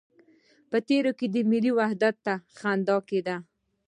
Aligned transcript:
په 0.69 0.77
تېر 0.87 1.05
کې 1.19 1.27
ملي 1.51 1.71
وحدت 1.79 2.15
ته 2.25 2.33
خنده 2.59 2.97
کېده. 3.09 3.37